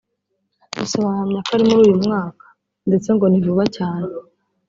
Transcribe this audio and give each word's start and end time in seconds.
gusa 0.79 0.97
bahamya 1.05 1.39
ko 1.45 1.51
ari 1.55 1.63
muri 1.69 1.81
uyu 1.87 1.95
mwaka 2.05 2.45
ndetse 2.87 3.09
ngo 3.15 3.25
ni 3.27 3.39
vuba 3.45 3.63
cyane 3.75 4.09